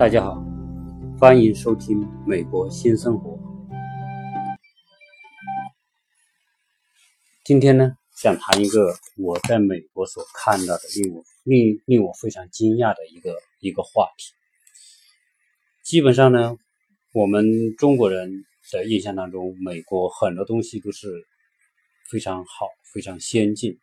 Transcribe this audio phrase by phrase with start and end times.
[0.00, 0.42] 大家好，
[1.18, 3.32] 欢迎收听《美国新生活》。
[7.44, 14.32] 今天呢，想谈一个我在美国所看到的令我令令我非常惊讶的一个一个话题。
[15.84, 16.56] 基本上呢，
[17.12, 21.08] 我们中国人的印象当中，美国很多东西都是
[22.10, 23.78] 非常好、非常先进，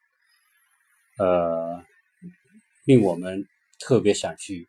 [1.20, 1.86] 呃，
[2.86, 3.46] 令我们
[3.80, 4.68] 特别想去。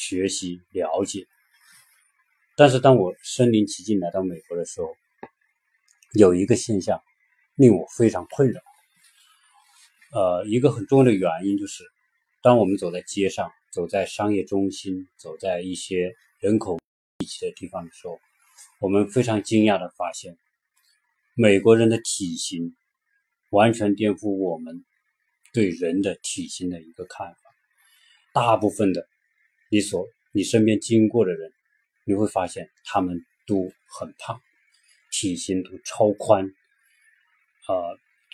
[0.00, 1.26] 学习了解，
[2.56, 4.88] 但是当我身临其境来到美国的时候，
[6.14, 7.02] 有一个现象
[7.54, 8.62] 令我非常困扰。
[10.14, 11.84] 呃，一个很重要的原因就是，
[12.42, 16.78] 当我们走在街上、走在商业中心、走在一些人口
[17.18, 18.18] 密集的地方的时候，
[18.80, 20.38] 我们非常惊讶的发现，
[21.34, 22.74] 美国人的体型
[23.50, 24.82] 完全颠覆我们
[25.52, 27.36] 对人的体型的一个看法。
[28.32, 29.09] 大部分的。
[29.72, 31.52] 你所你身边经过的人，
[32.04, 34.40] 你会发现他们都很胖，
[35.12, 37.70] 体型都超宽，啊，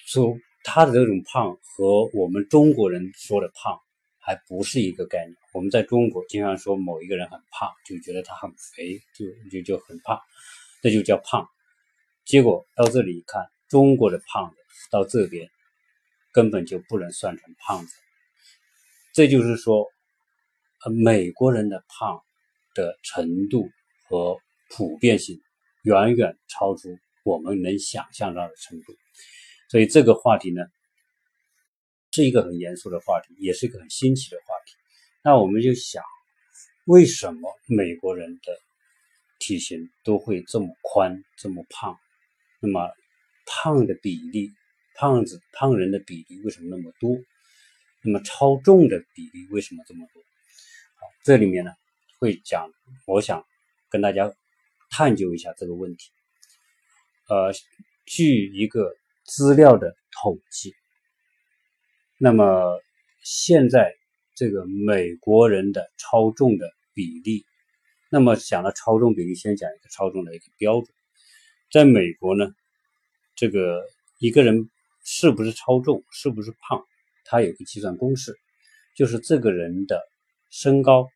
[0.06, 0.34] 说
[0.64, 3.78] 他的这种胖和我们中国人说的胖
[4.18, 5.36] 还不是一个概念。
[5.52, 10.18] 我们在中国经常说某一个人很胖，就觉得他很肥，就就就很胖，
[10.82, 11.46] 这就叫胖。
[12.24, 14.56] 结果到这里一看，中国的胖子
[14.90, 15.50] 到这边
[16.32, 17.94] 根本就不能算成胖子，
[19.12, 19.86] 这就是说。
[20.90, 22.22] 美国人的胖
[22.74, 23.68] 的程度
[24.08, 24.38] 和
[24.70, 25.40] 普遍性
[25.82, 28.94] 远远超出我们能想象到的程度，
[29.68, 30.62] 所以这个话题呢
[32.12, 34.74] 是一个很严肃的话题，也是一个很新奇的话题。
[35.22, 36.02] 那我们就想，
[36.86, 38.56] 为什么美国人的
[39.38, 41.98] 体型都会这么宽、这么胖？
[42.60, 42.88] 那么
[43.44, 44.50] 胖的比例，
[44.94, 47.10] 胖子、胖人的比例为什么那么多？
[48.02, 50.22] 那么超重的比例为什么这么多？
[51.26, 51.72] 这里面呢，
[52.20, 52.70] 会讲，
[53.04, 53.44] 我想
[53.90, 54.32] 跟大家
[54.90, 56.12] 探究一下这个问题。
[57.28, 57.52] 呃，
[58.04, 60.72] 据一个资料的统计，
[62.16, 62.80] 那么
[63.24, 63.92] 现在
[64.36, 67.44] 这个美国人的超重的比例，
[68.08, 70.88] 那么讲到超重比例，先讲一个超重的一个标准。
[71.72, 72.54] 在美国呢，
[73.34, 73.84] 这个
[74.20, 74.70] 一个人
[75.02, 76.86] 是不是超重，是不是胖，
[77.24, 78.38] 他有个计算公式，
[78.94, 80.00] 就是这个人的
[80.50, 81.10] 身高。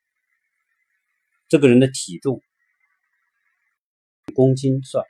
[1.50, 2.40] 这个人的体重，
[4.36, 5.04] 公斤算，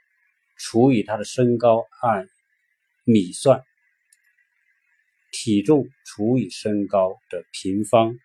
[0.57, 2.27] 除以他的身高按
[3.03, 3.63] 米算，
[5.31, 8.17] 体重除以身高的平方，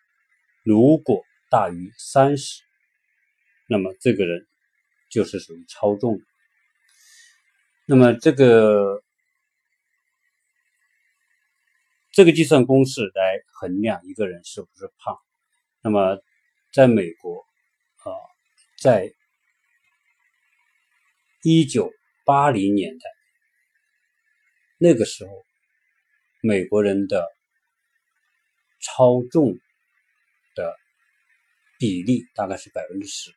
[0.63, 2.63] 如果大于三十，
[3.67, 4.47] 那么这个人
[5.11, 6.19] 就是属于超重。
[7.85, 9.03] 那么这个
[12.13, 15.15] 这个计算公式来衡量一个人是不是胖，
[15.83, 16.19] 那么
[16.73, 17.46] 在美国。
[18.77, 19.11] 在
[21.43, 21.91] 一九
[22.25, 23.09] 八零年代，
[24.77, 25.31] 那个时候，
[26.41, 27.27] 美国人的
[28.79, 29.57] 超重
[30.53, 30.75] 的
[31.79, 33.31] 比例大概是百分之十。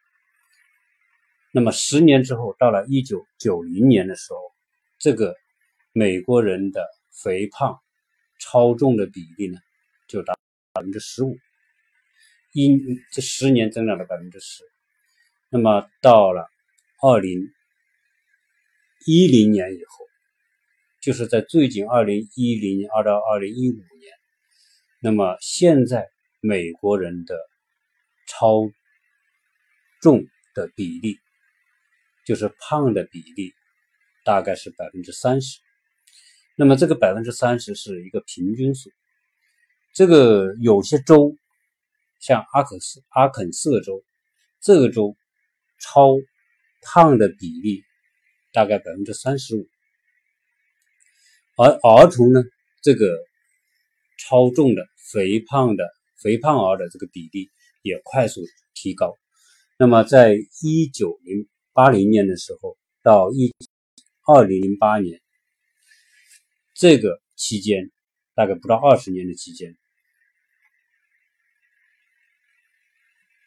[1.53, 4.39] 那么十年之后，到了一九九零年的时候，
[4.99, 5.35] 这个
[5.93, 7.81] 美国人的肥胖
[8.39, 9.59] 超重的比例呢，
[10.07, 10.35] 就达
[10.75, 11.39] 百分之十五。
[12.53, 12.79] 一
[13.11, 14.65] 这十年增长了百分之十，
[15.53, 16.47] 那么到了
[17.03, 17.41] 二零
[19.05, 20.07] 一零年以后，
[21.03, 24.13] 就是在最近二零一零年二到二零一五年，
[25.03, 26.09] 那么现在
[26.41, 27.37] 美国人的
[28.29, 28.71] 超
[30.01, 30.25] 重
[30.55, 31.19] 的比例，
[32.25, 33.53] 就是胖的比例，
[34.25, 35.59] 大概是百分之三十。
[36.57, 38.89] 那么这个百分之三十是一个平均数，
[39.95, 41.35] 这个有些州。
[42.21, 44.05] 像阿肯色阿肯色州，
[44.61, 45.17] 这个州
[45.81, 46.17] 超
[46.83, 47.83] 胖的比例
[48.53, 49.69] 大概百分之三十五，
[51.57, 52.43] 而儿童呢，
[52.83, 53.07] 这个
[54.19, 55.89] 超重的、肥胖的、
[56.23, 57.51] 肥胖儿的这个比例
[57.83, 58.41] 也快速
[58.75, 59.17] 提高。
[59.79, 63.55] 那么，在一九零八零年的时候到一
[64.27, 65.21] 二零零八年
[66.75, 67.91] 这个期间，
[68.35, 69.77] 大概不到二十年的期间。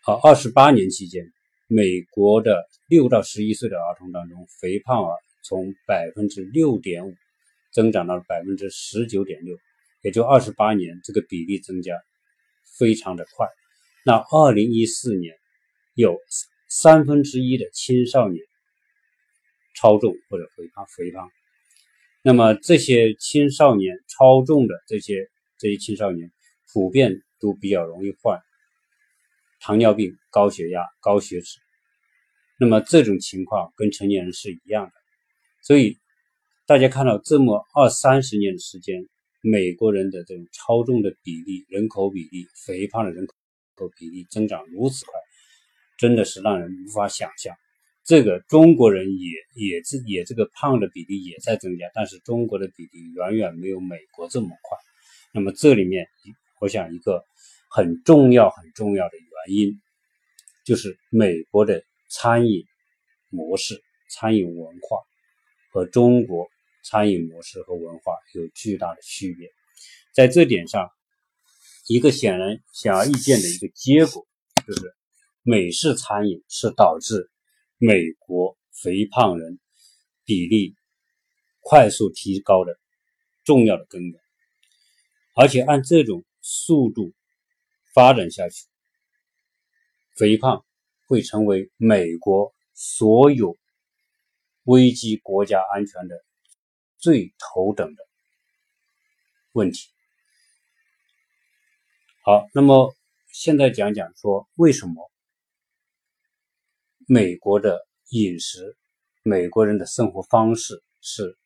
[0.04, 1.33] 好，二十八年期间，
[1.68, 7.14] 美国的六到十一岁的儿童当中，肥胖儿从百分之六点五
[7.72, 9.58] 增长到了百分之十九点六，
[10.02, 12.00] 也就二十八年，这个比例增加
[12.78, 13.48] 非常的快。
[14.06, 15.36] 那二零一四年，
[15.96, 16.18] 有
[16.70, 18.44] 三分之一的青少年
[19.76, 21.30] 超重或者肥胖，肥胖。
[22.22, 26.32] 那么这些青少年超重的这些这些青少年，
[26.72, 28.40] 普遍都比较容易患。
[29.64, 31.58] 糖尿病、高血压、高血脂。
[32.60, 34.92] 那么这种情况跟成年人是一样的，
[35.62, 35.98] 所以
[36.66, 39.08] 大家看到这么二三十年的时间，
[39.42, 45.14] 美国人的这种超重的比例、人口比例、肥胖的人口比例增长如此快，
[45.98, 47.56] 真的是让人无法想象。
[48.04, 54.78] 这个中国人也也这也这个胖的比例也在增加，但是中国的比例远远没有美国这么快。
[55.32, 56.06] 那么这里面，
[56.60, 57.24] 我想一个
[57.70, 59.18] 很重要很重要的
[59.48, 59.82] 原因，
[60.66, 61.84] 就是美国的。
[62.16, 62.64] 餐饮
[63.32, 63.82] 模式、
[64.12, 65.00] 餐饮文化
[65.72, 66.48] 和中国
[66.86, 69.50] 餐饮模式和文化有巨大的区别。
[70.14, 70.92] 在这点上，
[71.88, 74.28] 一个显然显而易见的一个结果
[74.68, 74.96] 就是，
[75.42, 77.32] 美式餐饮是导致
[77.80, 79.60] 美国肥胖人
[80.24, 80.76] 比例
[81.62, 82.78] 快速提高的
[83.44, 84.22] 重要的根源。
[85.36, 87.12] 而且按这种速度
[87.96, 88.68] 发展下去，
[90.16, 90.64] 肥胖。
[91.06, 93.56] 会成为美国所有
[94.64, 96.16] 危机国家安全的
[96.98, 98.04] 最头等的
[99.52, 99.90] 问题。
[102.24, 102.96] 好，那么
[103.32, 105.12] 现在讲讲说，为什么
[107.06, 108.76] 美国的饮食、
[109.22, 111.38] 美国人的生活方式是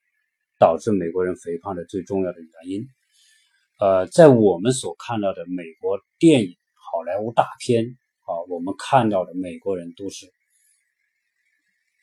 [0.59, 2.87] 导致美国人肥胖的最重要的原因？
[3.79, 7.97] 呃，在我们所看到的美国电影、好莱坞大片。
[8.27, 10.29] 啊，我们看到的美国人都是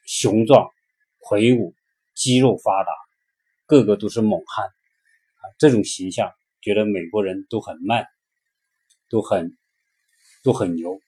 [0.07, 0.71] 雄壮、
[1.19, 1.75] 魁梧、
[2.15, 2.91] 肌肉发达，
[3.67, 5.43] 个个都是猛汉啊！
[5.59, 6.33] 这种形象，
[6.63, 8.07] 觉得美国人都很慢，
[9.11, 9.55] 都很
[10.43, 10.99] 都很牛。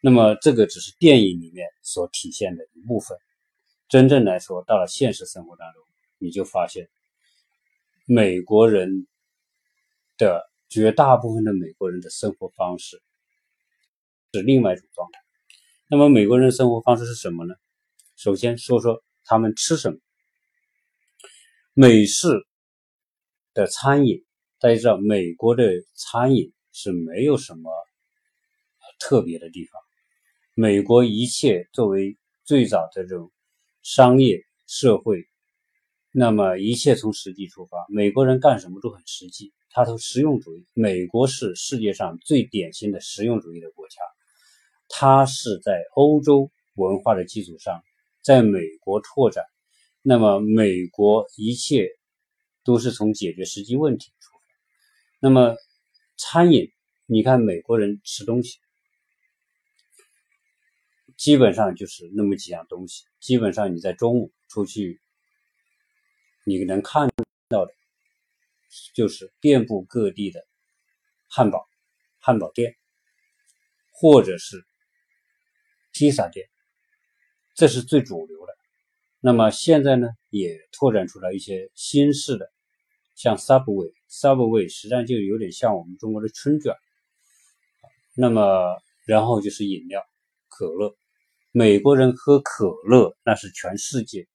[0.00, 3.18] 那么，这个只是电影里面所体现的一部分。
[3.90, 5.82] 真正来说，到了现实生活当中，
[6.16, 6.88] 你就发现
[8.06, 9.06] 美国人
[10.16, 13.02] 的绝大部分的美国人的生活方式。
[14.36, 15.20] 是另外一种状态。
[15.88, 17.54] 那么美国人的生活方式是什么呢？
[18.16, 19.98] 首先说说他们吃什么。
[21.72, 22.28] 美式
[23.54, 24.24] 的餐饮，
[24.58, 27.70] 大家知道，美国的餐饮是没有什么
[28.98, 29.80] 特别的地方。
[30.54, 33.30] 美国一切作为最早的这种
[33.82, 35.28] 商业社会，
[36.10, 40.66] 那么一切从实际出发，美国人干什么都很实际，他都实用主义。
[40.72, 43.96] 美国是世界上最典型的实用主义的国家。
[44.88, 47.82] 它是在欧洲文化的基础上，
[48.22, 49.44] 在美国拓展。
[50.02, 51.88] 那么，美国一切
[52.62, 54.40] 都是从解决实际问题出发。
[55.18, 55.56] 那么，
[56.16, 56.70] 餐饮，
[57.06, 58.58] 你看美国人吃东西，
[61.16, 63.04] 基本上就是那么几样东西。
[63.18, 65.00] 基本上你在中午出去，
[66.44, 67.08] 你能看
[67.48, 67.72] 到的，
[68.94, 70.46] 就是遍布各地的
[71.26, 71.66] 汉堡、
[72.20, 72.76] 汉堡店，
[73.92, 74.64] 或者是。
[75.98, 76.46] 披萨店，
[77.54, 78.52] 这是最主流的。
[79.20, 82.52] 那么现在呢，也拓展出来一些新式的，
[83.14, 86.74] 像 Subway，Subway 实际上就有点像我们中国的春卷。
[88.14, 88.76] 那么
[89.06, 90.02] 然后就是饮料，
[90.48, 90.94] 可乐。
[91.50, 94.28] 美国人喝可乐，那是全世界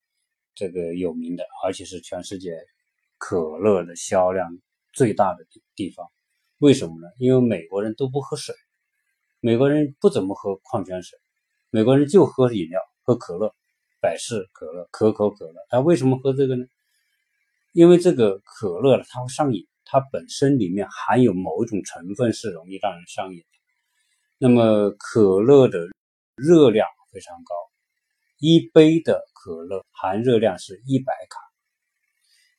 [0.55, 2.57] 这个有名的，而且是全世界
[3.19, 4.49] 可乐的销量
[4.93, 6.07] 最大的地方。
[6.57, 7.07] 为什么呢？
[7.19, 8.55] 因为美国人都不喝水，
[9.39, 11.20] 美国人不怎么喝矿泉水。
[11.73, 13.55] 美国人就喝饮料，喝可乐，
[14.01, 15.53] 百事可乐、可口可乐。
[15.69, 16.65] 他为什么喝这个呢？
[17.71, 23.45] 因为这个可乐它会上瘾，它本身里面含有某一种成分是容易让人上瘾的。
[24.37, 25.79] 那么可乐的
[26.35, 27.55] 热量非常高，
[28.37, 31.39] 一杯的可乐含热量是一百卡。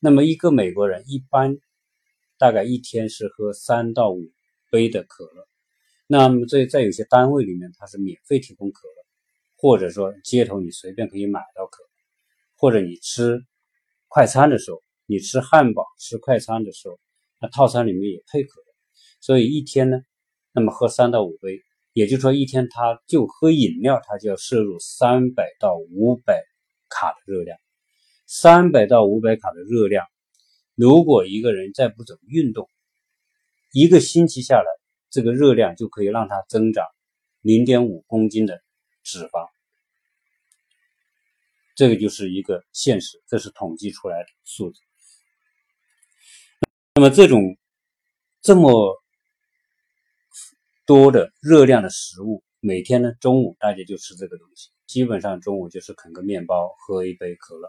[0.00, 1.58] 那么一个美国人一般
[2.38, 4.32] 大概一天是喝三到五
[4.70, 5.46] 杯的可乐。
[6.06, 9.01] 那么在在有些单位里面，它是免费提供可乐。
[9.62, 11.84] 或者说街头你随便可以买到可，
[12.56, 13.38] 或者你吃
[14.08, 16.98] 快餐的时候，你吃汉堡吃快餐的时候，
[17.40, 18.66] 那套餐里面也配可乐，
[19.20, 20.00] 所以一天呢，
[20.52, 21.60] 那么喝三到五杯，
[21.92, 26.42] 也就是说一天他就喝饮料，他就要摄入三百到五百
[26.90, 27.56] 卡的热量，
[28.26, 30.04] 三百到五百卡的热量，
[30.74, 32.68] 如果一个人再不怎么运动，
[33.72, 34.66] 一个星期下来，
[35.08, 36.84] 这个热量就可以让他增长
[37.42, 38.60] 零点五公斤的。
[39.12, 39.46] 脂肪，
[41.76, 44.80] 这个就是一个现实，这是统计出来的数字。
[46.94, 47.58] 那么这种
[48.40, 48.98] 这么
[50.86, 57.68] 多的热量的食物，每天呢中午大家就吃这个东西，基本上中午就是啃个面包，喝一杯可乐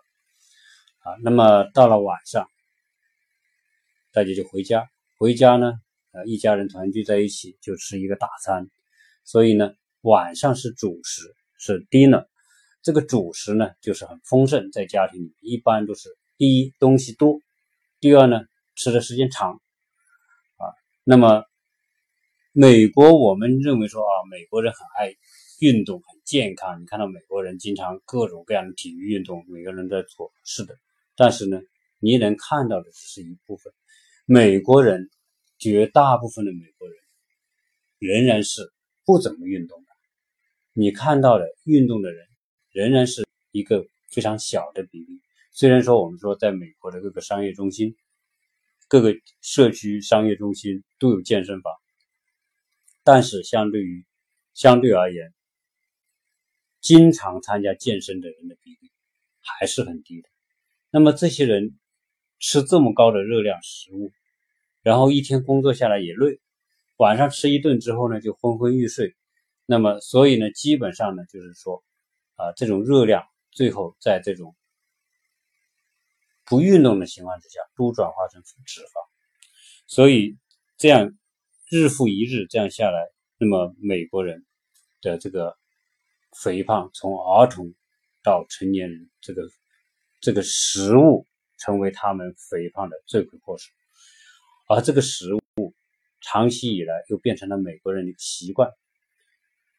[1.00, 1.12] 啊。
[1.24, 2.48] 那么到了晚上，
[4.14, 5.74] 大家就回家，回家呢，
[6.14, 8.70] 呃，一家人团聚在一起就吃一个大餐。
[9.26, 9.74] 所以呢，
[10.04, 12.28] 晚上是主食，是 dinner。
[12.82, 17.40] 这个主食呢，就是很丰盛，在家庭里一般都是第一东西多，
[18.02, 18.42] 第二呢
[18.76, 19.54] 吃的时间长
[20.58, 20.68] 啊。
[21.06, 21.46] 那么
[22.52, 25.16] 美国我们认为说啊，美国人很爱
[25.62, 26.82] 运动，很健康。
[26.82, 30.78] 你看到美国人经常各种各样的体育运动，每个人在做，是的。
[31.16, 31.62] 但是呢，
[32.00, 33.72] 你能看到的只是一部分。
[34.26, 35.10] 美国人
[35.58, 36.98] 绝大部分的美国人
[38.00, 38.74] 仍然是
[39.06, 39.82] 不怎么运动。
[40.74, 42.28] 你看到的运动的人。
[42.74, 45.22] 仍然是一个非常小的比例。
[45.52, 47.96] 虽然说我们说在美国的各个商业中心、
[48.88, 51.72] 各个社区商业中心都有健身房，
[53.04, 54.08] 但是相对于
[54.56, 55.32] 相对而言，
[56.82, 58.92] 经常参加健身的人的比例
[59.40, 60.28] 还是很低的。
[60.90, 61.78] 那么这些人
[62.40, 64.12] 吃这么高的热量食物，
[64.82, 66.40] 然后一天工作下来也累，
[66.98, 69.16] 晚上吃一顿之后呢就昏昏欲睡。
[69.66, 71.84] 那么所以呢，基本上呢就是说。
[72.36, 74.56] 啊，这种热量最后在这种
[76.46, 78.88] 不运动的情况之下，都转化成脂肪，
[79.86, 80.36] 所以
[80.76, 81.16] 这样
[81.70, 84.44] 日复一日这样下来，那么美国人
[85.04, 85.56] 的这个
[86.36, 87.76] 肥胖，从儿童
[88.24, 89.44] 到成年人，这个
[90.20, 91.28] 这个食物
[91.60, 93.70] 成为他们肥胖的罪魁祸首，
[94.70, 95.76] 而这个食物
[96.20, 98.72] 长期以来又变成了美国人的习惯。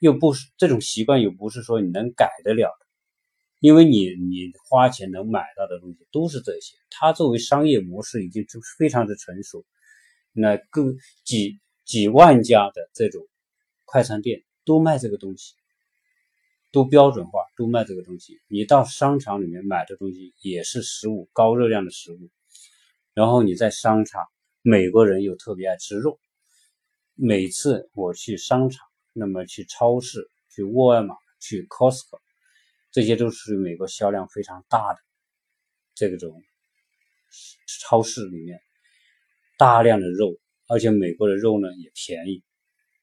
[0.05, 2.87] 又不是这种习惯，又不是说你能改得了的，
[3.61, 6.77] 因为你你花钱能买到的东西都是这些。
[6.91, 9.65] 它作为商业模式已经就非常的成熟，
[10.35, 10.95] 那各
[11.25, 13.27] 几几万家的这种
[13.87, 15.55] 快餐店都卖这个东西，
[16.71, 18.39] 都标准化，都卖这个东西。
[18.47, 22.29] 你到商场里面买的东西也是食物，高热量的食物。
[23.15, 24.23] 然后你在商场，
[24.61, 26.21] 美国人又特别爱吃肉，
[27.15, 28.87] 每次我去商场。
[29.17, 32.19] 那么去超市、去沃尔玛、去 Costco，
[32.91, 34.99] 这些都是美国销量非常大的
[35.95, 36.43] 这种
[37.81, 38.61] 超市里面
[39.57, 40.37] 大量的肉，
[40.69, 42.43] 而且美国的肉呢也便宜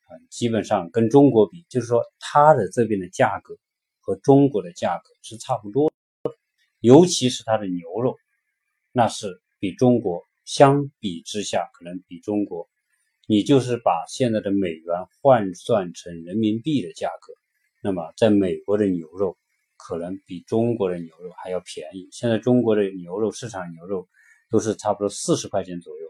[0.07, 3.57] 啊，基本上跟中国比，就是说它的这边的价格
[4.01, 5.93] 和中国的价格是差不多，
[6.81, 8.17] 尤其是它的牛肉，
[8.91, 12.69] 那是比中国相比之下可能比中国。
[13.31, 17.31] 你就是把现在的美元换算成人民币的价格，
[17.81, 19.37] 那么在美国的牛肉
[19.77, 22.09] 可能比中国的牛肉还要便宜。
[22.11, 24.09] 现在中国的牛肉市场牛肉
[24.49, 26.07] 都是差不多四十块钱左右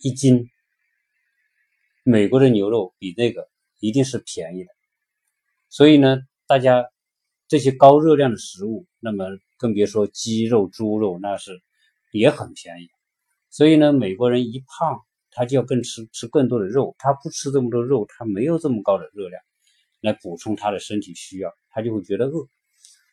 [0.00, 0.50] 一斤，
[2.02, 4.70] 美国的牛肉比那个一定是便宜的。
[5.68, 6.86] 所以呢，大家
[7.46, 9.24] 这些高热量的食物，那么
[9.56, 11.62] 更别说鸡肉、猪肉，那是
[12.10, 12.88] 也很便宜。
[13.48, 15.04] 所以呢，美国人一胖。
[15.30, 19.42] 他就要更吃吃更多的肉，他不吃这么多肉，他没有这么高的热量
[20.00, 22.48] 来补充他的身体需要，他就会觉得饿。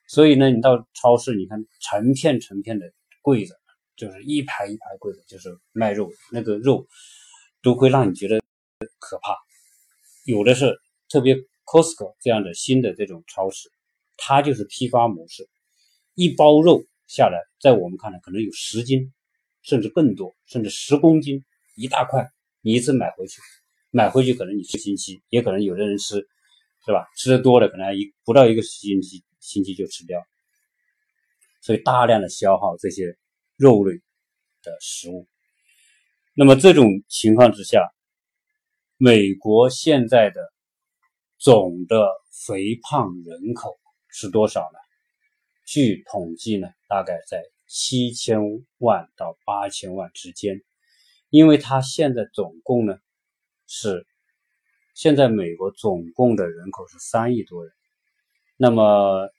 [0.07, 2.85] 所以呢，你到超市，你看成片成片的
[3.21, 3.55] 柜子，
[3.95, 6.87] 就是一排一排柜子，就是卖肉，那个肉
[7.61, 8.39] 都会让你觉得
[8.99, 9.35] 可怕。
[10.25, 10.77] 有的是
[11.09, 13.69] 特别 Costco 这样的新的这种超市，
[14.15, 15.47] 它就是批发模式，
[16.13, 19.11] 一包肉下来，在我们看来可能有十斤，
[19.63, 21.43] 甚至更多，甚至十公斤。
[21.75, 22.27] 一大块，
[22.61, 23.41] 你一次买回去，
[23.91, 26.15] 买回去可能你吃星期，也可能有的人吃，
[26.85, 27.05] 是吧？
[27.17, 30.25] 吃的多了，可能一不到一个星期，星期就吃掉。
[31.61, 33.17] 所以大量的消耗这些
[33.57, 33.95] 肉类
[34.63, 35.27] 的食物。
[36.33, 37.81] 那么这种情况之下，
[38.97, 40.41] 美国现在的
[41.37, 42.07] 总的
[42.45, 43.77] 肥胖人口
[44.07, 44.79] 是多少呢？
[45.65, 48.39] 据统计呢，大概在七千
[48.77, 50.61] 万到八千万之间。
[51.35, 52.97] 因为它现在总共呢
[53.67, 54.07] 是，
[54.93, 57.73] 现在美国总共的人口是三亿多人，
[58.55, 59.29] 那么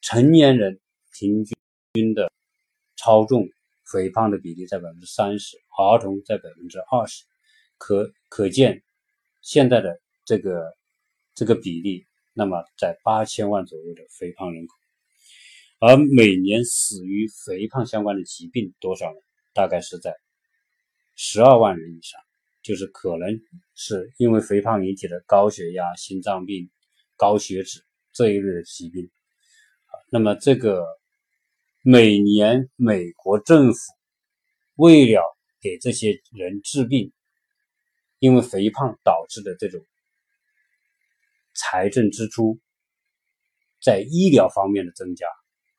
[0.00, 0.80] 成年人
[1.12, 1.44] 平
[1.94, 2.28] 均的
[2.96, 3.48] 超重
[3.84, 7.22] 肥胖的比例在百分之三十，儿童在百分之二十，
[7.78, 8.82] 可可见
[9.42, 10.72] 现在的这个
[11.36, 14.74] 这个比例，那么在八千万左右的肥胖人口，
[15.78, 19.20] 而每年死于肥胖相关的疾病多少呢？
[19.54, 20.16] 大概是在。
[21.14, 22.20] 十二万人以上，
[22.62, 23.40] 就是可能
[23.74, 26.70] 是因为肥胖引起的高血压、心脏病、
[27.16, 29.10] 高血脂这一类的疾病。
[30.10, 30.86] 那么这个
[31.82, 33.80] 每年美国政府
[34.74, 35.22] 为了
[35.60, 37.12] 给这些人治病，
[38.18, 39.80] 因为肥胖导致的这种
[41.54, 42.58] 财政支出，
[43.80, 45.26] 在医疗方面的增加，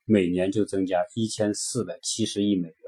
[0.05, 2.82] 每年就增加一千四百七十亿美元。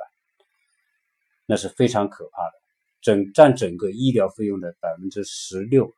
[1.46, 2.54] 那是非常可怕的，
[3.02, 5.94] 整占整个医疗费用的百分之十六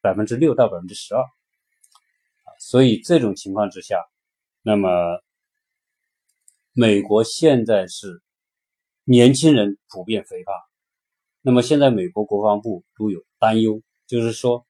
[0.00, 1.24] 百分之六到百分之十二，
[2.58, 3.98] 所以这种情况之下，
[4.62, 4.88] 那么
[6.72, 8.22] 美国现在是
[9.04, 10.54] 年轻人普遍肥胖，
[11.42, 14.66] 那么现在美国国防部都有担忧，就是说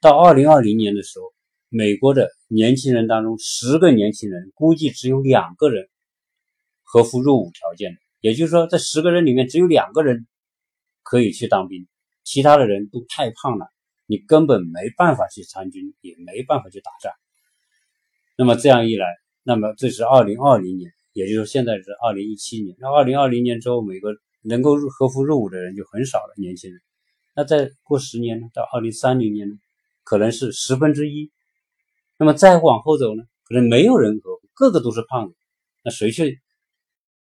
[0.00, 1.32] 到二零二零年的时候，
[1.68, 5.88] 美国的年轻人当中，十个年轻人估计只有两个人
[6.82, 10.26] 合乎入伍条件的，也就是说，这十个人里面只有两个人
[11.02, 11.86] 可以去当兵。
[12.24, 13.68] 其他的人都太胖了，
[14.06, 17.12] 你根本没办法去参军，也没办法去打仗。
[18.36, 19.06] 那么这样一来，
[19.44, 22.76] 那么这是二零二零年，也就是说现在是二零一七年。
[22.80, 24.10] 那二零二零年之后，美国
[24.42, 26.80] 能够入合服入伍的人就很少了，年轻人。
[27.36, 28.48] 那再过十年呢？
[28.52, 29.54] 到二零三零年呢？
[30.02, 31.30] 可能是十分之一。
[32.18, 33.22] 那么再往后走呢？
[33.44, 35.36] 可能没有人合，个个都是胖子。
[35.84, 36.40] 那谁去？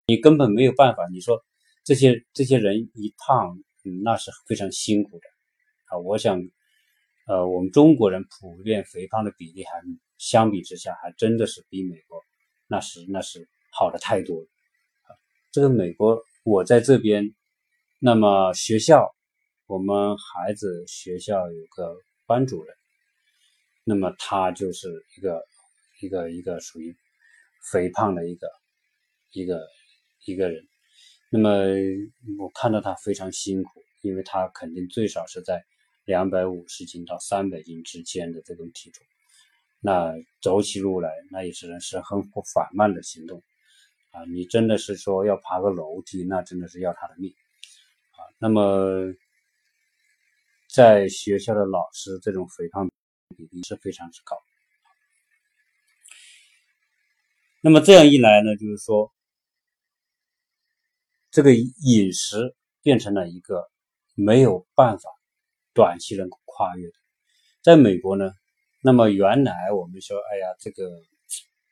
[0.08, 1.08] 你根本没有办法。
[1.12, 1.44] 你说
[1.84, 3.58] 这些这些人一胖。
[4.04, 5.26] 那是非常辛苦的
[5.86, 5.98] 啊！
[5.98, 6.42] 我想，
[7.26, 9.72] 呃，我们中国人普遍肥胖的比例还
[10.18, 12.22] 相比之下，还真的是比美国
[12.68, 14.48] 那是那是好的太多了！
[15.54, 17.34] 这个美国，我在这边，
[18.00, 19.16] 那么学校，
[19.68, 21.96] 我们孩子学校有个
[22.26, 22.76] 班主任，
[23.86, 25.42] 那么他就是一个
[26.02, 26.94] 一个一个属于
[27.72, 28.50] 肥胖的一个
[29.32, 29.66] 一个
[30.28, 30.68] 一个人。
[31.30, 31.50] 那么
[32.38, 35.66] 我看到他非常辛苦，因为他肯定最少是在
[36.06, 39.06] 两百五十斤到三百斤之间的这种体重，
[39.82, 43.44] 那走起路来那也只能是很缓慢的行动
[44.12, 44.24] 啊！
[44.26, 47.34] 你真的是说要爬个楼梯，那真的是要他的命
[48.12, 48.20] 啊！
[48.38, 49.14] 那么
[50.70, 52.90] 在学校的老师这种肥胖
[53.36, 54.38] 比例是非常之高，
[57.60, 59.12] 那么这样一来呢，就是说。
[61.30, 63.70] 这个饮食变成了一个
[64.16, 65.10] 没有办法
[65.74, 66.94] 短期能够跨越的。
[67.62, 68.32] 在美国呢，
[68.82, 70.90] 那么原来我们说，哎呀，这个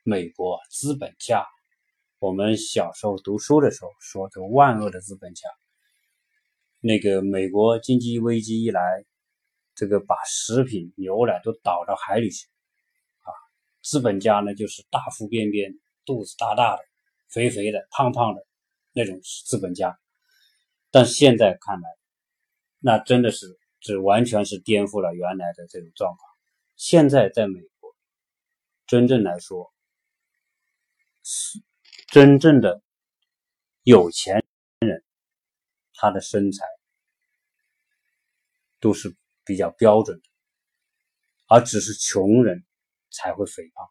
[0.04, 1.46] 美国资本家，
[2.18, 5.48] 我们小时候读书的时候说这万恶的资本家。
[6.80, 8.80] 那个美国经济危机一来，
[9.74, 12.46] 这个把食品、牛奶都倒到海里去，
[13.22, 13.32] 啊，
[13.82, 15.72] 资本家呢就是大腹便便、
[16.04, 16.82] 肚子大大的、
[17.28, 18.45] 肥肥的、胖胖的。
[18.96, 19.98] 那种资本家，
[20.90, 21.88] 但现在看来，
[22.78, 26.26] 那真的是这完全是颠覆了原来的这种状况。
[26.76, 27.94] 现在在美国，
[28.86, 29.70] 真正来说，
[31.22, 31.60] 是
[32.08, 32.80] 真正的
[33.82, 34.42] 有钱
[34.78, 35.04] 人，
[35.92, 36.64] 他的身材
[38.80, 40.24] 都是比较标准的，
[41.48, 42.64] 而只是穷人
[43.10, 43.86] 才会肥胖。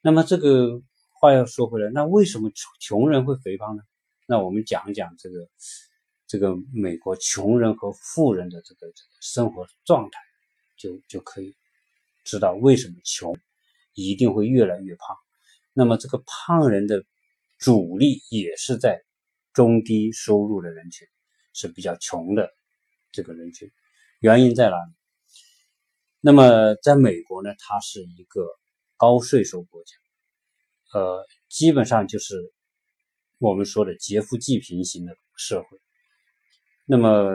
[0.00, 0.80] 那么这个
[1.10, 3.82] 话要说回来，那为什么穷穷人会肥胖呢？
[4.26, 5.48] 那我们讲一讲这个
[6.26, 10.20] 这个美国穷人和富人的这个这个生活状态，
[10.76, 11.54] 就就可以
[12.24, 13.36] 知道为什么穷
[13.94, 15.16] 一定会越来越胖。
[15.72, 17.04] 那么这个胖人的
[17.58, 19.02] 主力也是在
[19.52, 21.06] 中低收入的人群，
[21.52, 22.48] 是比较穷的
[23.10, 23.70] 这个人群。
[24.20, 24.92] 原因在哪里？
[26.20, 28.46] 那么在美国呢，它是一个
[28.96, 29.96] 高税收国家，
[30.92, 32.52] 呃，基本上就是。
[33.42, 35.80] 我们说的劫富济贫型的社会，
[36.86, 37.28] 那么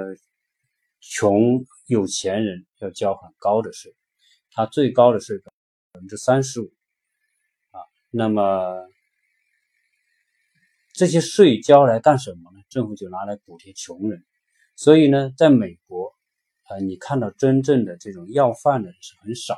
[1.02, 3.94] 穷有钱人要交很高的税，
[4.52, 5.52] 他最高的税百
[6.00, 6.72] 分之三十五
[7.72, 7.82] 啊。
[8.10, 8.88] 那么
[10.94, 12.64] 这些税交来干什么呢？
[12.70, 14.26] 政府就拿来补贴穷人。
[14.78, 16.14] 所以呢，在美国
[16.70, 19.58] 啊，你看到真正的这种要饭的是很少。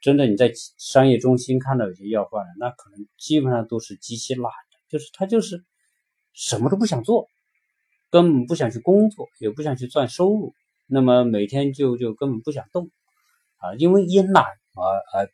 [0.00, 4.52] 真的，你在商业中心看到有些要饭的，那可能基本上都是极其懒。
[4.92, 5.64] 就是他就是
[6.34, 7.26] 什么都不想做，
[8.10, 10.54] 根本不想去工作，也不想去赚收入，
[10.86, 12.90] 那么每天就就根本不想动
[13.56, 15.32] 啊，因为因懒而而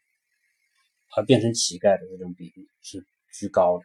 [1.16, 3.84] 而变成乞丐的这种比例是居高的。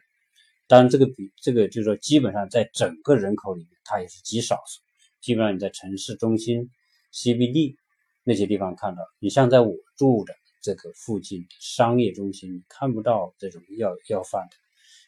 [0.68, 4.80] 当然，这个比这个就是说，基本上在整个人口里面，它也是极少数。
[5.20, 6.70] 基本上你在城市中心
[7.12, 7.76] CBD
[8.22, 14.63] 那些地方看到，你像在我住的这个附近商业中心，你看不到这种要要饭的。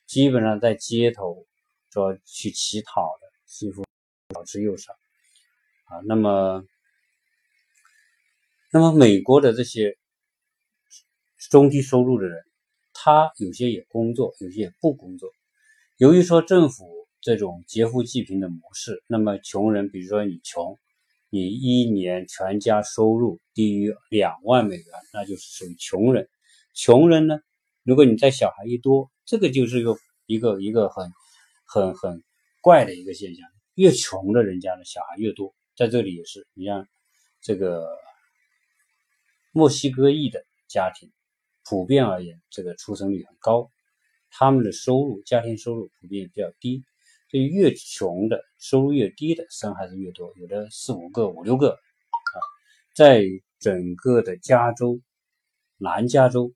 [0.06, 1.46] 基本上在街头
[1.92, 3.84] 说去乞讨的几乎
[4.34, 4.92] 少之又少
[5.84, 5.98] 啊。
[6.06, 6.64] 那么，
[8.72, 9.96] 那么美国的这些
[11.50, 12.44] 中低收入的人，
[12.92, 15.30] 他有些也工作，有些也不工作。
[15.96, 20.78] 由于说政府这种劫富济贫的模式，那么穷人，比如说你穷，
[21.30, 26.28] 你一年全家收入低于两万美元，那就是属于穷人。
[26.74, 27.38] 穷人呢，
[27.86, 29.10] 如果你在小孩一多。
[29.28, 29.96] 这个就是一个
[30.26, 31.10] 一个一个很
[31.64, 32.22] 很很
[32.60, 33.44] 怪的一个现象，
[33.74, 36.86] 越穷的人家的小孩越多，在这里也是，你像
[37.40, 37.88] 这个
[39.50, 41.10] 墨西哥裔的家庭
[41.64, 43.68] 普遍而言，这个出生率很高，
[44.30, 46.84] 他们的收入家庭收入普遍比较低，
[47.28, 52.36] 所以越穷的收入越低的生孩子越多，有的四五个、五六个啊，
[52.94, 53.24] 在
[53.58, 55.00] 整个的加州、
[55.78, 56.52] 南加州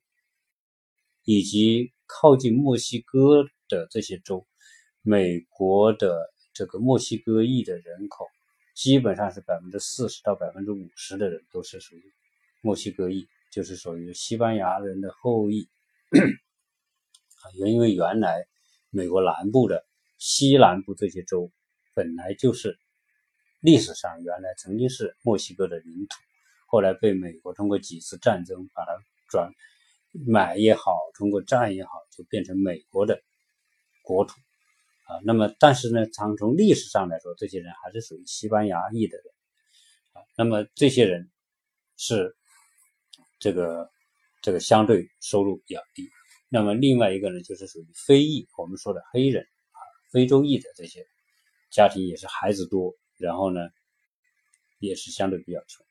[1.23, 4.45] 以及靠近墨西哥的这些州，
[5.01, 8.27] 美国的这个墨西哥裔的人口。
[8.73, 12.03] 基本上是百分之四十到百分之五十的人都是属于
[12.61, 15.69] 墨西哥裔，就是属于西班牙人的后裔。
[16.09, 18.47] 啊，因为原来
[18.89, 19.85] 美国南部的
[20.17, 21.51] 西南部这些州
[21.93, 22.79] 本来就是
[23.59, 26.15] 历史上原来曾经是墨西哥的领土，
[26.65, 28.91] 后来被美国通过几次战争把它
[29.29, 29.51] 转
[30.11, 33.21] 买也好，通过战也好，就变成美国的
[34.03, 34.33] 国土。
[35.05, 39.25] 啊，那么但是呢，从从历史上来说，这些人还是属于西班牙裔的人
[40.13, 40.21] 啊。
[40.37, 41.29] 那么这些人
[41.97, 42.35] 是
[43.39, 43.89] 这个
[44.41, 46.09] 这个相对收入比较低。
[46.47, 49.79] 那么另外一个呢，就是属于非裔，我们说的黑人啊，
[50.11, 51.05] 非洲裔的这些
[51.71, 53.69] 家庭也是孩子多，然后呢
[54.79, 55.85] 也是相对比较穷。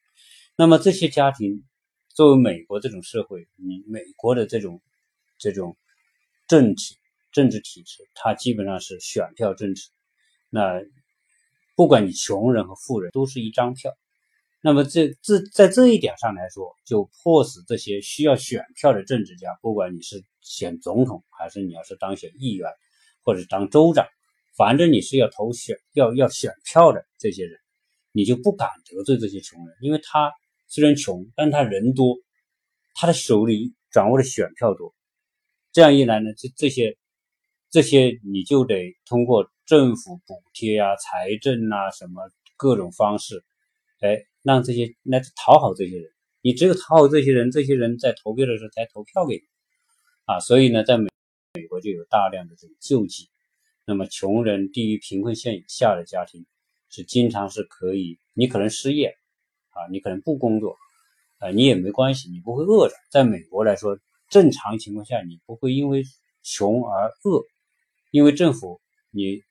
[0.57, 1.65] 那么这些家庭
[2.21, 4.83] 作为美国这种社会，你美国的这种
[5.39, 5.79] 这种
[6.47, 6.95] 政治。
[7.33, 9.89] 政治体制，它基本上是选票政治。
[10.51, 10.83] 那
[11.77, 13.97] 不管你穷人和富人，都是一张票。
[14.61, 22.69] 那么这这在这一点上来说，就迫使这些需要选票的政治家，不管你是选总统，还是你要是当选议员，
[23.23, 24.07] 或者当州长，
[24.59, 27.59] 反正你是要投选要要选票的这些人，
[28.13, 30.31] 你就不敢得罪这些穷人，因为他
[30.71, 32.17] 虽然穷，但他人多，
[32.95, 34.95] 他的手里掌握的选票多。
[35.73, 36.97] 这样一来呢，这这些。
[37.73, 43.45] 这些你就得通过政府补贴呀、财政啊什么各种方式，
[44.01, 46.11] 哎，让这些来讨好这些人。
[46.41, 49.43] 你只有讨好这些人，这些人在投票的时候才投票给你
[50.25, 50.41] 啊。
[50.41, 51.11] 所以呢，在美
[51.55, 53.31] 美国就有大量的这种救济。
[53.87, 56.47] 那么，穷人低于贫困线以下的家庭
[56.89, 59.15] 是经常是可以，你可能失业
[59.71, 60.77] 啊，你可能不工作
[61.39, 62.95] 啊，你也没关系，你不会饿着。
[63.11, 66.05] 在美国来说，正常情况下，你不会因为
[66.43, 67.43] 穷而饿。
[68.11, 68.81] 因为政府，
[69.11, 69.43] 你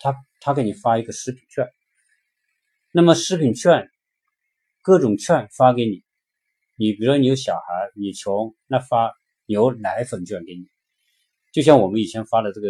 [0.00, 1.68] 他他给你发一个食品券，
[2.92, 3.88] 那么食品券
[4.82, 6.02] 各种券发给你，
[6.76, 9.14] 你比如说你有小孩，你穷，那发
[9.46, 10.66] 牛奶粉券给你，
[11.52, 12.68] 就像我们以前发的这个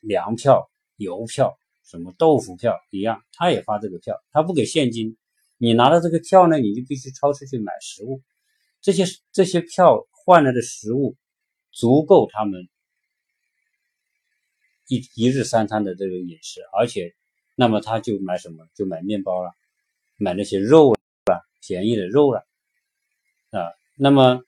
[0.00, 5.16] 粮票、油票、什么豆腐票一样，他也发这个票，他不给现金，
[5.62, 8.22] 你拿到这个票呢，你就必须超市去买食物，
[8.80, 11.18] 这些这些票换来的食物
[11.70, 12.66] 足够他们。
[14.88, 17.14] 一一日三餐的这个饮食，而且，
[17.56, 18.66] 那么他就买什么？
[18.74, 19.52] 就买面包了，
[20.16, 20.98] 买那些肉了，
[21.60, 22.46] 便宜的肉了，
[23.50, 24.42] 啊，那么，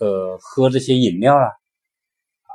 [0.00, 2.50] 呃，喝这些饮料了，啊，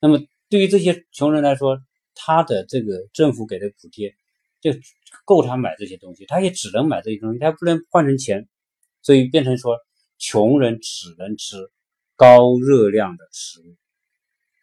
[0.00, 1.80] 那么对于这些穷人来说，
[2.14, 4.16] 他的这个政府给的补贴
[4.60, 4.72] 就
[5.24, 8.48] 够他买这些东西，他也只能买这些东西，他不能换成钱，
[9.02, 9.78] 所以变成说，
[10.18, 11.56] 穷人只能吃
[12.16, 13.76] 高热量的食物，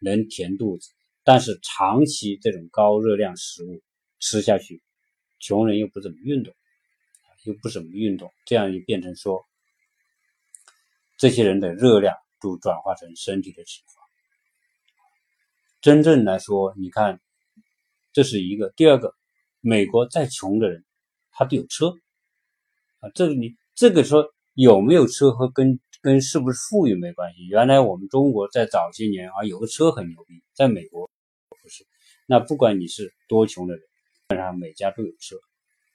[0.00, 0.90] 能填肚子。
[1.24, 3.82] 但是长期这种高热量食物
[4.18, 4.82] 吃下去，
[5.38, 6.54] 穷人又不怎么运动，
[7.44, 9.44] 又不怎么运动，这样就变成说，
[11.18, 13.98] 这些人的热量都转化成身体的脂肪。
[15.80, 17.20] 真正来说，你看，
[18.12, 18.70] 这是一个。
[18.70, 19.14] 第二个，
[19.60, 20.84] 美国再穷的人，
[21.30, 21.94] 他都有车
[23.00, 23.10] 啊。
[23.14, 27.46] 这个你这个说有没有车和跟跟是不是富裕没关系。
[27.46, 31.08] 原来我们中国在早些年啊，有个车很牛逼，在美国
[31.62, 31.86] 不是。
[32.26, 33.88] 那不管你是多穷的人，基
[34.28, 35.36] 本上每家都有车。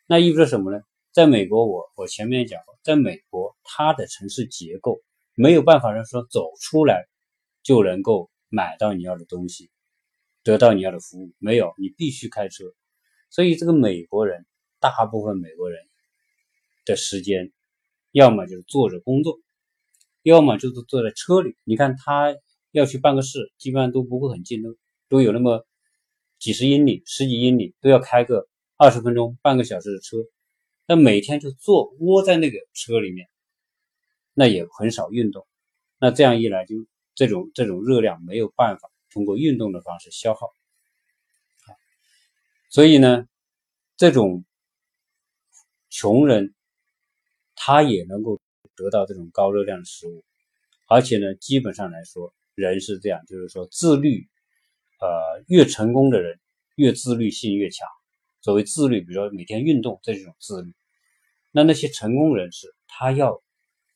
[0.07, 0.81] 那意味着什么呢？
[1.11, 5.01] 在美国，我我前面讲过，在美国，它的城市结构
[5.35, 7.07] 没有办法让说走出来
[7.61, 9.69] 就能够买到你要的东西，
[10.43, 12.65] 得到你要的服务，没有，你必须开车。
[13.33, 14.45] 所以这个美国人，
[14.79, 15.81] 大部分美国人
[16.85, 17.51] 的时间，
[18.11, 19.39] 要么就是坐着工作，
[20.21, 21.57] 要么就是坐在车里。
[21.63, 22.35] 你看他
[22.69, 24.77] 要去办个事，基本上都不会很近，都
[25.09, 25.65] 都有那么。
[26.39, 30.17] 几十英里、十几英里都要开个二十分钟、半个小时的车，
[30.85, 33.29] 那每天就坐窝在那个车里面，
[34.33, 35.47] 那也很少运动。
[35.99, 36.75] 那这样一来，就
[37.15, 40.49] 这种这种热量没有办法通过运动的方式消耗。
[42.73, 43.27] 所以呢，
[43.97, 44.43] 这种
[45.91, 46.55] 穷人
[47.53, 48.41] 他也能够
[48.75, 50.25] 得到这种高热量的食物，
[50.87, 54.27] 而且呢，基本上来说，人是这样，就是说自律。
[54.99, 56.39] 呃，越成功的人
[56.75, 57.85] 越自律性越强。
[58.41, 60.73] 所谓自律，比如说每天运动，这是一种自律。
[61.51, 63.43] 那那些成功人士，他要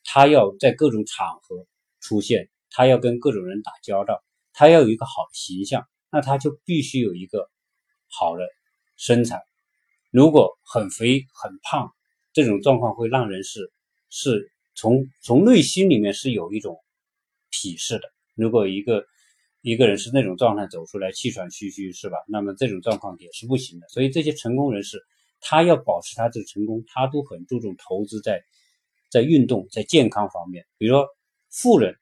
[0.03, 1.65] 他要在各种场合
[2.01, 7.49] 出现，他要跟各种人打交道，他要有一个好的形象，那他就必须有一个
[8.09, 8.43] 好的
[8.97, 9.41] 身材。
[10.11, 11.91] 如果很肥很胖，
[12.33, 13.71] 这种状况会让人是
[14.09, 16.77] 是从从内心里面是有一种
[17.51, 18.11] 鄙视的。
[18.35, 19.05] 如果一个
[19.61, 22.17] 一个人是那种状态走出来，气喘吁吁，是吧？
[22.27, 23.87] 那么这种状况也是不行的。
[23.89, 25.01] 所以这些成功人士，
[25.41, 28.43] 他要保持他这个成功，他都很注重投资在
[29.09, 30.65] 在运动、在健康方面。
[30.77, 31.07] 比如说，
[31.49, 31.97] 富人，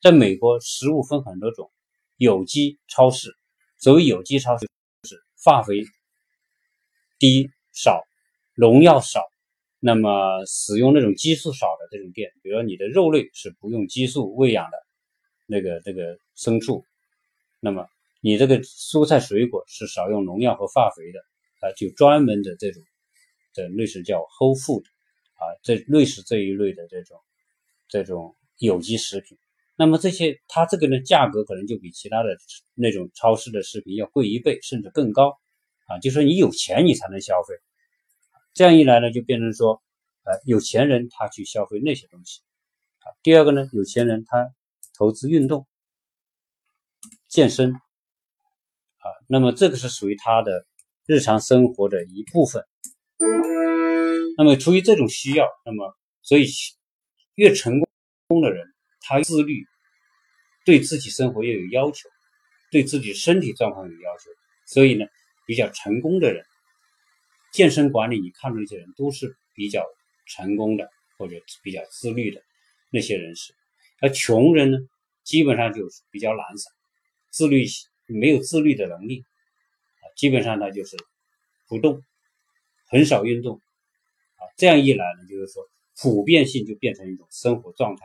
[0.00, 1.70] 在美国食物分很多种，
[2.16, 3.36] 有机超市，
[3.76, 4.66] 所谓有机超市
[5.46, 5.84] 化肥
[7.20, 8.02] 低少，
[8.56, 9.20] 农药少，
[9.78, 14.76] 那么使用那种激素少的这种店，比如说你的肉类是不用激素喂养的。
[15.48, 16.84] 那个这个牲畜，
[17.60, 17.86] 那么
[18.20, 21.20] 你这个蔬菜水果是少用农药和化肥的
[21.60, 22.82] 啊，就专门的这种，
[23.52, 24.82] 这类似叫 whole food
[25.34, 27.20] 啊，这类似这一类的这种
[27.86, 29.38] 这种有机食品。
[29.76, 32.36] 那么这些它这个呢价格可能就比其他的
[32.74, 35.38] 那种超市的食品要贵一倍甚至更高
[35.86, 37.54] 啊，就说你有钱你才能消费，
[38.54, 39.82] 这样一来呢就变成说，
[40.24, 42.40] 呃有钱人他去消费那些东西
[43.00, 43.12] 啊。
[43.22, 44.52] 第二个呢，有钱人他。
[44.98, 45.66] 投资运动、
[47.28, 50.64] 健身啊，那么这个是属于他的
[51.04, 52.64] 日常生活的一部分。
[54.38, 56.46] 那么出于这种需要，那么所以
[57.34, 57.78] 越成
[58.26, 58.64] 功的人，
[59.08, 59.64] 他自律，
[60.64, 62.08] 对自己生活要有要求，
[62.72, 64.30] 对自己身体状况有要求。
[64.66, 65.06] 所以呢，
[65.46, 66.44] 比较成功的人，
[67.52, 69.84] 健身管理，你看到那些人都是比较
[70.26, 72.42] 成功的，或者比较自律的
[72.90, 73.54] 那些人士。
[74.00, 74.78] 而穷人呢，
[75.22, 76.72] 基本上就是比较懒散，
[77.30, 77.64] 自律
[78.06, 79.24] 没有自律的能力
[80.00, 80.96] 啊，基本上他就是
[81.68, 82.02] 不动，
[82.88, 83.56] 很少运动
[84.34, 84.42] 啊。
[84.56, 85.62] 这样一来呢，就是说
[86.02, 88.04] 普遍性就变成一种生活状态。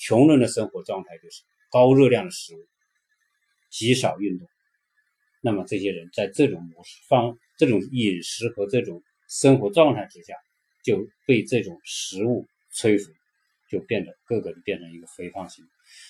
[0.00, 2.66] 穷人的生活状态就是高热量的食物，
[3.70, 4.48] 极少运动。
[5.40, 10.34] 那么这些人在这种模式方、这种饮食和这种生活状态之下，
[10.82, 13.14] 就被这种食物摧毁。
[13.70, 15.64] 就变得个个都变成一个肥胖型，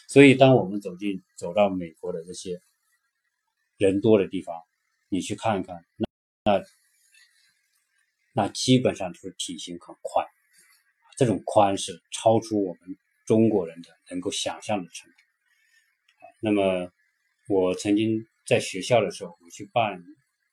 [0.09, 2.59] 所以当我们走进走到美国的这些
[3.77, 4.63] 人多的地方，
[5.11, 6.07] 你去看一看，那
[6.45, 6.65] 那
[8.33, 10.27] 那基本上都是体型很宽，
[11.19, 15.17] 这种宽是超出我们中国人的能够想象的程度。
[16.41, 16.93] 那么
[17.49, 20.03] 我曾经在学校的时候，我去办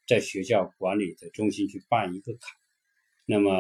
[0.07, 2.55] 在学校管理的中心去办一个卡。
[3.29, 3.51] 那么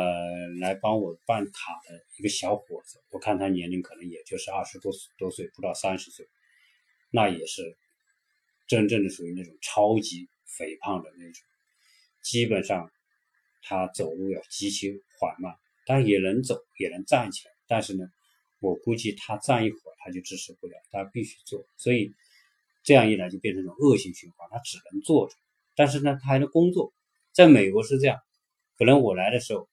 [0.61, 6.25] 来帮我办卡的一个小伙子，我看他年龄可能也就是二十多多岁，不到三十岁，
[7.11, 7.77] 那也是
[8.65, 11.43] 真正的属于那种超级肥胖的那种，
[12.21, 12.89] 基本上
[13.61, 14.89] 他走路要极其
[15.19, 15.53] 缓慢，
[15.85, 18.05] 他也能走，也能站起来，但是呢，
[18.59, 22.13] 我估计他站一会儿他就支持不了，他必须坐，所以
[22.83, 25.35] 这样一来就变成一种恶性循环，他只能坐着，
[25.75, 26.93] 但是呢，他还能工作，
[27.33, 28.19] 在美国是这样。
[28.77, 29.67] 可能我来的时候，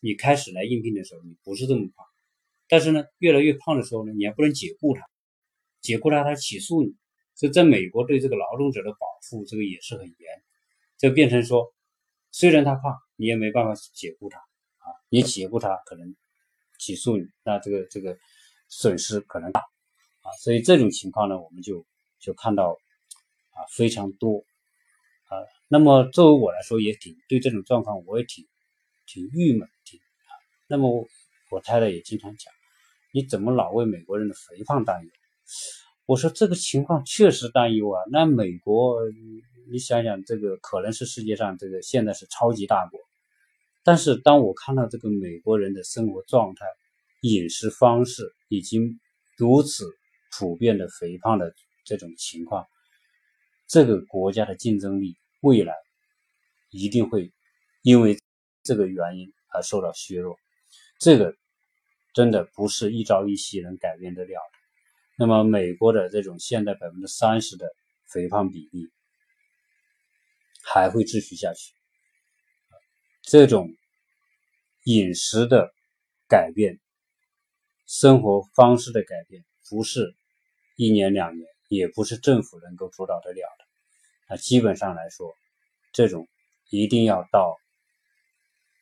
[0.00, 2.06] 你开始来应聘的时候，你不是这么胖，
[2.68, 5.02] 但是呢，越来越胖的时候呢，你还不能解雇他，
[5.80, 6.94] 解雇他他起诉你，
[7.34, 10.42] 所以在美国对这个劳动者的保护这个也是很严，
[10.98, 11.72] 就变成说，
[12.30, 16.14] 虽然他胖，你也没办法解雇他啊，你解雇他可能
[16.78, 18.18] 起诉你，那这个这个
[18.70, 21.84] 损失可能大啊，所以这种情况呢，我们就
[22.20, 22.78] 就看到
[23.50, 24.38] 啊非常多
[25.28, 25.36] 啊。
[25.68, 28.46] 那么作为我来说，也挺对这种状况，我也挺
[29.06, 30.32] 挺郁闷，挺啊。
[30.68, 31.06] 那么
[31.50, 32.54] 我太太也经常讲，
[33.12, 35.10] 你怎么老为美国人的肥胖担忧？
[36.06, 38.02] 我说这个情况确实担忧啊。
[38.10, 39.00] 那美国，
[39.70, 43.00] 你想想，这个可能是世界上这个现在是超级大国，
[43.82, 46.66] 但是当我看到这个美国人的生活状态、
[47.20, 49.00] 饮食方式已经
[49.36, 49.86] 如此
[50.32, 51.54] 普遍的肥胖的
[51.84, 52.66] 这种情况，
[53.66, 55.16] 这个国家的竞争力。
[55.42, 55.72] 未来
[56.68, 57.32] 一定会
[57.80, 58.18] 因为
[58.62, 60.38] 这个原因而受到削弱，
[60.98, 61.34] 这个
[62.12, 64.58] 真的不是一朝一夕能改变得了的。
[65.16, 68.90] 那么，美国的这种现在百分之三十的肥胖比例
[70.62, 71.72] 还会继续下去。
[73.22, 73.74] 这种
[74.84, 75.72] 饮食的
[76.28, 76.78] 改变、
[77.90, 80.14] 生活方式的改变，不是
[80.76, 83.64] 一年两年，也不是政府能够主导得了的。
[84.28, 85.34] 那基本上来说，
[85.92, 86.28] 这种
[86.68, 87.56] 一定要到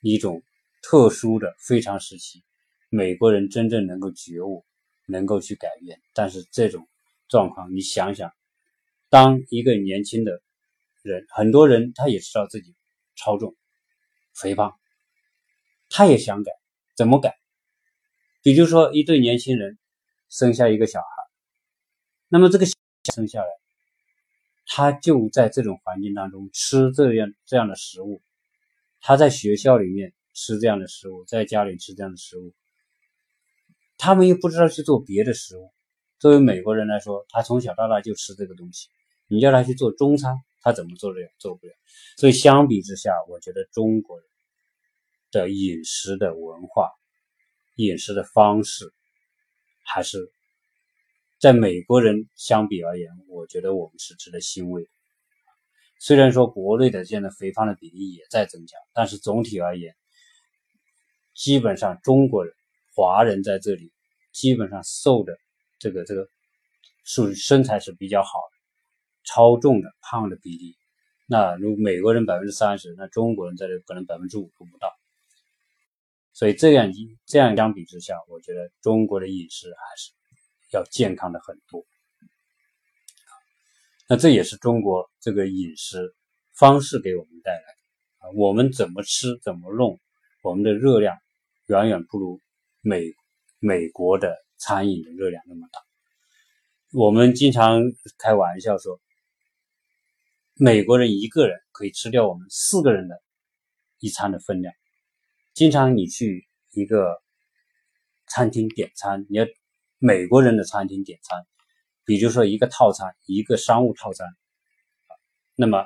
[0.03, 0.43] 一种
[0.83, 2.45] 特殊的非常时期，
[2.91, 4.67] 美国人真正能够觉悟，
[5.07, 5.99] 能够去改变。
[6.13, 6.87] 但是这种
[7.31, 8.31] 状况，你想想，
[9.09, 10.43] 当一个年轻的
[11.01, 12.75] 人，很多人他也知道自己
[13.17, 13.57] 超重、
[14.35, 14.79] 肥胖，
[15.89, 16.53] 他也想改，
[16.95, 17.39] 怎么改？
[18.43, 19.79] 比如说一对年轻人
[20.29, 21.07] 生下一个小孩，
[22.29, 22.67] 那么这个
[23.15, 23.49] 生下来，
[24.67, 28.23] 他就在这种环境当中吃这样这样的食物，
[29.01, 32.53] 他在学校里面吃这样的食物，在家里吃这样的食物，
[33.97, 35.73] 他们又不知道去做别的食物。
[36.19, 38.89] 作为美国人来说，他从小到大就吃这个东西，
[39.29, 41.29] 你叫他去做中餐，他怎么做得了？
[41.39, 41.73] 做不了。
[42.17, 44.29] 所以相比之下，我觉得中国人
[45.31, 46.91] 的饮食的文化、
[47.79, 48.93] 饮食的方式，
[49.85, 50.33] 还是。
[51.41, 54.89] 在美国人相比而言，我觉得我们是值得欣慰的。
[56.01, 59.95] 虽然说国内的现在肥胖的比例也在增加，但是总体而言，
[61.37, 62.53] 基本上中国人、
[62.93, 63.93] 华人在这里
[64.33, 65.39] 基本上瘦的
[65.79, 66.29] 这个这个
[67.05, 68.59] 属于身材是比较好的，
[69.23, 70.77] 超重的胖的比例，
[71.25, 74.91] 那如美国人百分之三十，那中国人在这可能百分之五都不到。
[76.39, 80.13] 所以这样一这样相比之下，我觉得中国的饮食还是。
[80.71, 81.83] 要健康的很多，
[84.07, 86.15] 那这也是中国这个饮食
[86.53, 88.31] 方式给我们带来的啊。
[88.37, 89.99] 我们怎么吃怎么弄，
[90.43, 91.17] 我们的热量
[91.69, 92.39] 远远不如
[92.83, 93.15] 美
[93.61, 95.81] 美国的餐饮的热量那么大。
[96.93, 97.81] 我们经常
[98.19, 99.01] 开玩笑说，
[100.53, 103.23] 美国人一个人可以吃掉我们四个人的
[104.01, 104.75] 一餐的分量。
[105.59, 107.21] 经常你去一个
[108.29, 109.45] 餐厅点餐，你要。
[110.01, 111.45] 美国人的餐厅点餐，
[112.05, 114.29] 比如说一个套餐，一个商务套餐，
[115.57, 115.85] 那么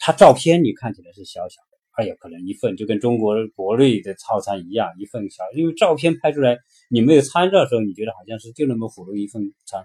[0.00, 6.58] 它照片你看起来是小小的，哎呀，可能一份就跟中国国内的套餐一样，一份小，因为照片拍出来
[6.90, 9.84] 你没有参照的时候，你觉得好像是就那么普通一份餐，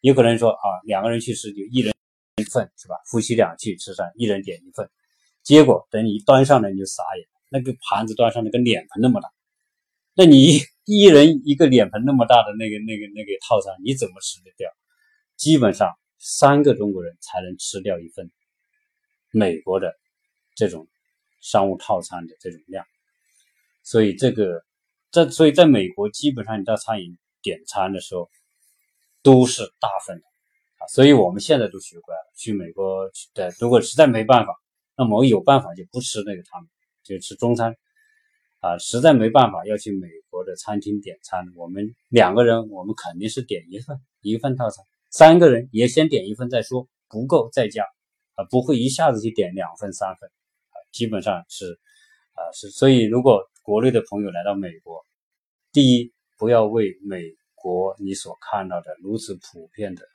[0.00, 1.94] 有可能说啊，两个人去吃就一人
[2.38, 2.96] 一份是吧？
[3.08, 4.90] 夫妻俩去吃饭，一人点一份，
[5.44, 9.30] 结果等你端上来你就傻眼，那个盘子端上那个脸盆那么大，
[10.16, 10.60] 那你。
[10.84, 14.68] 一人一个脸盆那么大的那个那个那个套餐，你怎么吃得掉？
[15.36, 18.32] 基本上三个中国人才能吃掉一份
[19.30, 19.94] 美国的
[20.56, 20.88] 这种
[21.40, 22.84] 商务套餐的这种量。
[23.84, 24.64] 所以这个
[25.12, 28.28] 在所以在美国，基本上你到餐饮点餐的时候
[29.22, 30.24] 都是大份的
[30.78, 30.82] 啊。
[30.88, 34.52] 所以我们现在都学乖了，去美国的如果实在没办法，
[34.96, 36.68] 那么我有办法就不吃那个汤，
[37.02, 37.76] 就吃中餐。
[38.60, 47.82] 啊，实在没办法要去美国的餐厅点餐，我们两个人，我们肯定是点一份一份套餐，三个人也先点一份再说，不够再加，
[48.36, 51.76] 啊，不会一下子去点两份三份，啊，基本上是，
[52.34, 55.04] 啊是，所以如果国内的朋友来到美国，
[55.72, 57.20] 第一不要为美
[57.56, 60.06] 国你所看到的如此普遍的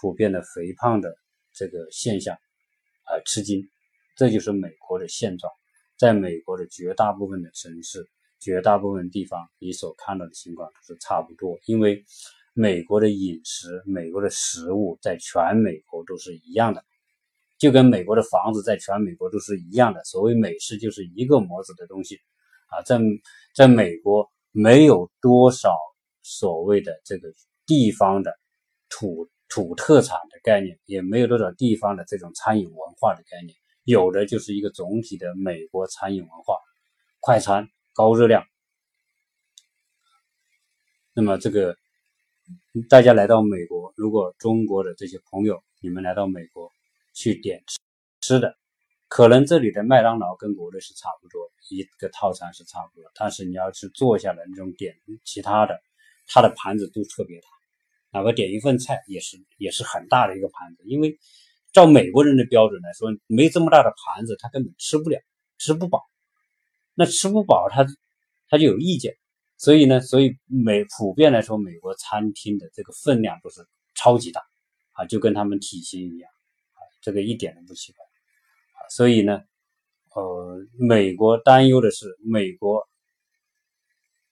[0.00, 1.12] 普遍的肥胖的
[1.52, 3.68] 这个现象，啊吃惊，
[4.16, 5.52] 这就是美国的现状。
[5.98, 8.08] 在美国的绝大部分的城市、
[8.38, 11.58] 绝大部分地方，你所看到的情况都是差不多。
[11.66, 12.04] 因为
[12.54, 16.84] 美国的饮食、美国的食物在全美国都是一样的，
[17.58, 20.02] 就跟美国的房子在全美国都是一样的。
[20.04, 22.16] 所谓美式就是一个模子的东西
[22.68, 22.98] 啊，在
[23.54, 25.76] 在美国没有多少
[26.22, 27.28] 所谓的这个
[27.66, 28.32] 地方的
[28.88, 33.56] 土土特产的概念，也没有多少地方的这种餐饮文化的概念。
[33.88, 36.58] 有的就是一个总体的美国餐饮文化，
[37.20, 38.44] 快餐高热量。
[41.14, 41.74] 那么这个
[42.90, 46.70] 大家来到美国，如果中国的这些朋友你们来到美国
[47.14, 47.78] 去点吃
[48.20, 48.58] 吃的，
[49.08, 55.80] 可能这里的麦当劳跟国内是差不多，一个套餐是差不多，但是你要是坐下来那种点其他的，
[56.26, 57.48] 它的盘子都特别大，
[58.10, 61.18] 哪怕点一份菜也是也是很大的一个盘子，因为。
[61.72, 65.20] 照美国人的标准来说，没这么大的盘子，他根本吃不了，
[65.58, 66.04] 吃不饱。
[66.94, 67.86] 那吃不饱，他
[68.48, 69.14] 他就有意见。
[69.56, 74.40] 所以呢，所以美普遍来说，美国餐厅的这个分量都是超级大
[74.92, 76.30] 啊，就跟他们体型一样，
[77.00, 78.04] 这个一点都不奇怪。
[78.90, 79.42] 所以呢，
[80.14, 82.88] 呃，美国担忧的是，美国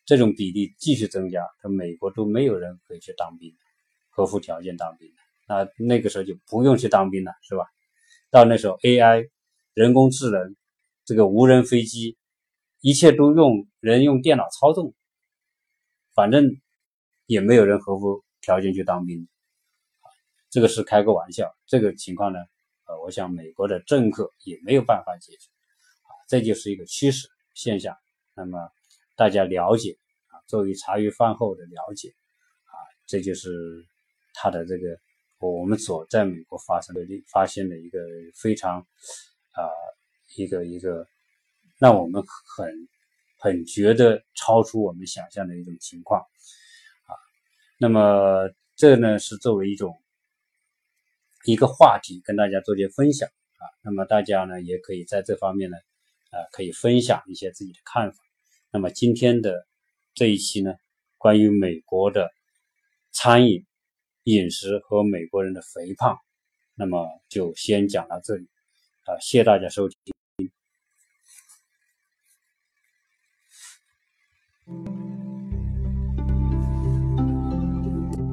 [0.05, 3.55] 这种比例继续增加，他美国都没有人可以去当兵，
[4.11, 5.26] 合乎条件当兵的。
[5.49, 7.65] 那那个时候就不用去当兵了，是吧？
[8.31, 9.31] 到那时候，AI、
[9.75, 10.57] 人工智能、
[11.05, 12.19] 这个无人飞机，
[12.81, 14.93] 一切都用人用电脑操纵，
[16.15, 16.51] 反正
[17.27, 19.29] 也没有人合乎条件去当兵。
[20.51, 21.55] 这个是开个玩笑。
[21.65, 22.41] 这个情况呢，
[22.87, 25.49] 呃，我想美国的政客也没有办法解决。
[26.03, 27.97] 啊，这就是一个趋势现象。
[28.35, 28.69] 那么
[29.15, 32.09] 大家了解啊，作为茶余饭后的了解
[32.65, 32.75] 啊，
[33.07, 33.87] 这就是
[34.35, 34.99] 他的这个。
[35.51, 37.99] 我们所在美国发生的发现的一个
[38.35, 39.63] 非常啊
[40.37, 41.07] 一个一个
[41.79, 42.23] 让我们
[42.57, 42.89] 很
[43.39, 47.13] 很觉得超出我们想象的一种情况啊。
[47.79, 50.01] 那么这呢是作为一种
[51.45, 53.65] 一个话题跟大家做些分享啊。
[53.83, 55.77] 那么大家呢也可以在这方面呢
[56.31, 58.19] 啊可以分享一些自己的看法。
[58.71, 59.67] 那么今天的
[60.15, 60.73] 这一期呢，
[61.19, 62.31] 关于美国的
[63.13, 63.66] 餐饮
[64.27, 66.19] 饮食和美国人的肥胖，
[66.75, 68.49] 那么就先讲到这里
[69.05, 69.97] 啊，谢谢大家收听。